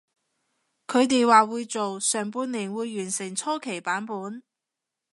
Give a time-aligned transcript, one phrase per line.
[0.87, 4.41] 佢哋話會做，上半年會完成初期版本